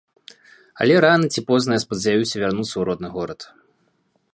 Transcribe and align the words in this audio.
Але 0.85 0.95
рана 1.05 1.29
ці 1.35 1.41
позна 1.49 1.77
я 1.79 1.83
спадзяюся 1.85 2.35
вярнуцца 2.45 2.71
ў 2.77 2.83
родны 2.91 3.09
горад. 3.21 3.41